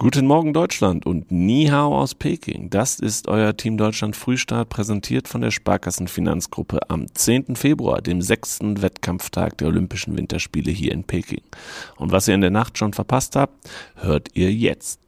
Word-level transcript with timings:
Guten 0.00 0.28
Morgen 0.28 0.52
Deutschland 0.52 1.06
und 1.06 1.32
Ni 1.32 1.66
Hao 1.72 1.98
aus 1.98 2.14
Peking. 2.14 2.70
Das 2.70 3.00
ist 3.00 3.26
euer 3.26 3.56
Team 3.56 3.76
Deutschland 3.76 4.14
Frühstart, 4.14 4.68
präsentiert 4.68 5.26
von 5.26 5.40
der 5.40 5.50
Sparkassen 5.50 6.06
Finanzgruppe 6.06 6.88
am 6.88 7.12
10. 7.12 7.56
Februar, 7.56 8.00
dem 8.00 8.22
sechsten 8.22 8.80
Wettkampftag 8.80 9.58
der 9.58 9.66
Olympischen 9.66 10.16
Winterspiele 10.16 10.70
hier 10.70 10.92
in 10.92 11.02
Peking. 11.02 11.42
Und 11.96 12.12
was 12.12 12.28
ihr 12.28 12.36
in 12.36 12.42
der 12.42 12.50
Nacht 12.50 12.78
schon 12.78 12.92
verpasst 12.92 13.34
habt, 13.34 13.68
hört 13.96 14.28
ihr 14.34 14.52
jetzt. 14.52 15.00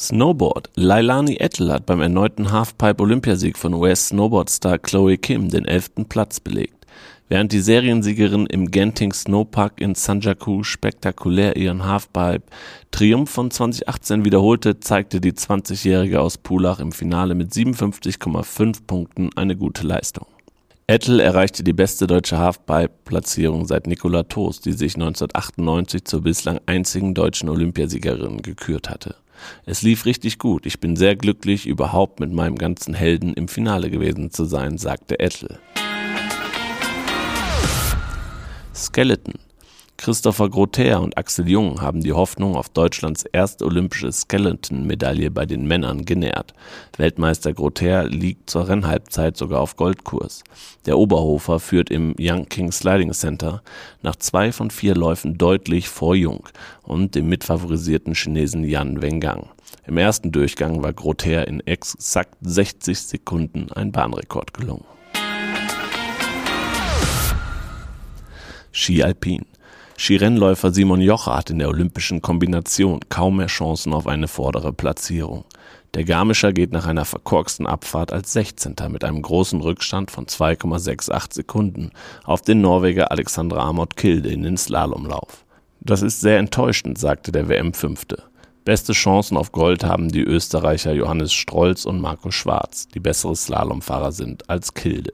Snowboard. 0.00 0.70
Lailani 0.76 1.36
Ettel 1.36 1.70
hat 1.70 1.84
beim 1.84 2.00
erneuten 2.00 2.50
Halfpipe-Olympiasieg 2.50 3.58
von 3.58 3.74
US-Snowboard-Star 3.74 4.78
Chloe 4.78 5.18
Kim 5.18 5.50
den 5.50 5.66
elften 5.66 6.06
Platz 6.06 6.40
belegt. 6.40 6.86
Während 7.28 7.52
die 7.52 7.60
Seriensiegerin 7.60 8.46
im 8.46 8.70
Genting 8.70 9.12
Snowpark 9.12 9.78
in 9.78 9.94
Sanjaku 9.94 10.62
spektakulär 10.62 11.56
ihren 11.56 11.84
Halfpipe-Triumph 11.84 13.28
von 13.28 13.50
2018 13.50 14.24
wiederholte, 14.24 14.80
zeigte 14.80 15.20
die 15.20 15.32
20-Jährige 15.32 16.22
aus 16.22 16.38
Pulach 16.38 16.80
im 16.80 16.92
Finale 16.92 17.34
mit 17.34 17.52
57,5 17.52 18.86
Punkten 18.86 19.28
eine 19.36 19.54
gute 19.54 19.86
Leistung. 19.86 20.26
Ettel 20.86 21.20
erreichte 21.20 21.62
die 21.62 21.74
beste 21.74 22.06
deutsche 22.06 22.38
Halfpipe-Platzierung 22.38 23.66
seit 23.66 23.86
Nicola 23.86 24.22
Toast, 24.22 24.64
die 24.64 24.72
sich 24.72 24.94
1998 24.94 26.06
zur 26.06 26.22
bislang 26.22 26.58
einzigen 26.64 27.12
deutschen 27.12 27.50
Olympiasiegerin 27.50 28.40
gekürt 28.40 28.88
hatte. 28.88 29.16
Es 29.66 29.82
lief 29.82 30.04
richtig 30.04 30.38
gut. 30.38 30.66
Ich 30.66 30.80
bin 30.80 30.96
sehr 30.96 31.16
glücklich, 31.16 31.66
überhaupt 31.66 32.20
mit 32.20 32.32
meinem 32.32 32.56
ganzen 32.56 32.94
Helden 32.94 33.34
im 33.34 33.48
Finale 33.48 33.90
gewesen 33.90 34.30
zu 34.30 34.44
sein, 34.44 34.78
sagte 34.78 35.18
Ettel. 35.20 35.58
Skeleton 38.74 39.34
Christopher 40.00 40.48
Grother 40.48 41.02
und 41.02 41.18
Axel 41.18 41.46
Jung 41.46 41.82
haben 41.82 42.00
die 42.00 42.14
Hoffnung 42.14 42.56
auf 42.56 42.70
Deutschlands 42.70 43.24
erste 43.24 43.66
olympische 43.66 44.10
Skeleton-Medaille 44.10 45.30
bei 45.30 45.44
den 45.44 45.68
Männern 45.68 46.06
genährt. 46.06 46.54
Weltmeister 46.96 47.52
Grother 47.52 48.08
liegt 48.08 48.48
zur 48.48 48.66
Rennhalbzeit 48.66 49.36
sogar 49.36 49.60
auf 49.60 49.76
Goldkurs. 49.76 50.42
Der 50.86 50.96
Oberhofer 50.96 51.60
führt 51.60 51.90
im 51.90 52.14
Young 52.18 52.48
King 52.48 52.72
Sliding 52.72 53.12
Center 53.12 53.62
nach 54.00 54.16
zwei 54.16 54.52
von 54.52 54.70
vier 54.70 54.94
Läufen 54.94 55.36
deutlich 55.36 55.90
vor 55.90 56.14
Jung 56.14 56.48
und 56.82 57.14
dem 57.14 57.28
mitfavorisierten 57.28 58.14
Chinesen 58.14 58.64
Yan 58.64 59.02
Wengang. 59.02 59.50
Im 59.86 59.98
ersten 59.98 60.32
Durchgang 60.32 60.82
war 60.82 60.94
Grother 60.94 61.46
in 61.46 61.60
exakt 61.66 62.38
60 62.40 62.98
Sekunden 62.98 63.70
ein 63.72 63.92
Bahnrekord 63.92 64.54
gelungen. 64.54 64.84
Ski 68.72 69.02
Alpin 69.02 69.44
Skirennläufer 70.02 70.72
Simon 70.72 71.02
Jocher 71.02 71.36
hat 71.36 71.50
in 71.50 71.58
der 71.58 71.68
olympischen 71.68 72.22
Kombination 72.22 73.00
kaum 73.10 73.36
mehr 73.36 73.48
Chancen 73.48 73.92
auf 73.92 74.06
eine 74.06 74.28
vordere 74.28 74.72
Platzierung. 74.72 75.44
Der 75.92 76.04
Garmischer 76.04 76.54
geht 76.54 76.72
nach 76.72 76.86
einer 76.86 77.04
verkorksten 77.04 77.66
Abfahrt 77.66 78.10
als 78.10 78.32
16. 78.32 78.76
mit 78.88 79.04
einem 79.04 79.20
großen 79.20 79.60
Rückstand 79.60 80.10
von 80.10 80.24
2,68 80.24 81.34
Sekunden 81.34 81.90
auf 82.24 82.40
den 82.40 82.62
Norweger 82.62 83.10
Alexander 83.10 83.58
Amott 83.58 83.94
Kilde 83.98 84.30
in 84.30 84.42
den 84.42 84.56
Slalomlauf. 84.56 85.44
Das 85.80 86.00
ist 86.00 86.22
sehr 86.22 86.38
enttäuschend, 86.38 86.96
sagte 86.96 87.30
der 87.30 87.50
WM-Fünfte. 87.50 88.22
Beste 88.64 88.94
Chancen 88.94 89.36
auf 89.36 89.52
Gold 89.52 89.84
haben 89.84 90.08
die 90.08 90.22
Österreicher 90.22 90.94
Johannes 90.94 91.34
Strolz 91.34 91.84
und 91.84 92.00
Marco 92.00 92.30
Schwarz, 92.30 92.88
die 92.88 93.00
bessere 93.00 93.36
Slalomfahrer 93.36 94.12
sind 94.12 94.48
als 94.48 94.72
Kilde. 94.72 95.12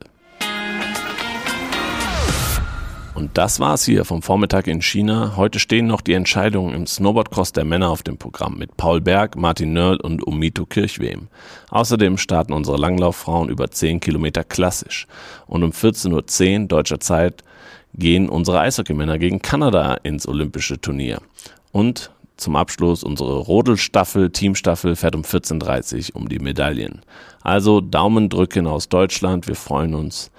Und 3.17 3.35
das 3.35 3.59
war's 3.59 3.83
hier 3.83 4.05
vom 4.05 4.21
Vormittag 4.21 4.67
in 4.67 4.79
China. 4.83 5.33
Heute 5.37 5.57
stehen 5.57 5.87
noch 5.87 6.01
die 6.01 6.13
Entscheidungen 6.13 6.75
im 6.75 6.85
Snowboardcross 6.85 7.51
der 7.51 7.65
Männer 7.65 7.89
auf 7.89 8.03
dem 8.03 8.19
Programm 8.19 8.59
mit 8.59 8.77
Paul 8.77 9.01
Berg, 9.01 9.35
Martin 9.35 9.73
Nörl 9.73 9.99
und 9.99 10.21
Umito 10.21 10.67
Kirchwem. 10.67 11.27
Außerdem 11.71 12.19
starten 12.19 12.53
unsere 12.53 12.77
Langlauffrauen 12.77 13.49
über 13.49 13.71
10 13.71 14.01
Kilometer 14.01 14.43
klassisch. 14.43 15.07
Und 15.47 15.63
um 15.63 15.71
14.10 15.71 16.61
Uhr 16.61 16.67
deutscher 16.67 16.99
Zeit 16.99 17.43
gehen 17.95 18.29
unsere 18.29 18.59
Eishockeymänner 18.59 19.17
gegen 19.17 19.41
Kanada 19.41 19.95
ins 20.03 20.27
olympische 20.27 20.79
Turnier. 20.79 21.19
Und 21.71 22.11
zum 22.35 22.55
Abschluss 22.55 23.03
unsere 23.03 23.35
Rodelstaffel, 23.39 24.29
Teamstaffel 24.29 24.95
fährt 24.95 25.15
um 25.15 25.23
14.30 25.23 26.11
Uhr 26.13 26.17
um 26.17 26.29
die 26.29 26.37
Medaillen. 26.37 27.01
Also 27.41 27.81
Daumen 27.81 28.29
drücken 28.29 28.67
aus 28.67 28.89
Deutschland, 28.89 29.47
wir 29.47 29.55
freuen 29.55 29.95
uns 29.95 30.29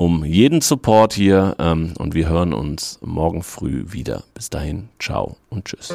um 0.00 0.24
jeden 0.24 0.62
Support 0.62 1.12
hier 1.12 1.56
ähm, 1.58 1.92
und 1.98 2.14
wir 2.14 2.26
hören 2.26 2.54
uns 2.54 2.98
morgen 3.02 3.42
früh 3.42 3.84
wieder. 3.88 4.22
Bis 4.32 4.48
dahin, 4.48 4.88
ciao 4.98 5.36
und 5.50 5.66
tschüss. 5.66 5.94